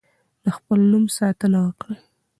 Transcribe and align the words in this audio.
د 0.43 0.45
خپل 0.57 0.79
نوم 0.91 1.05
ساتنه 1.17 1.57
وکړئ. 1.65 1.97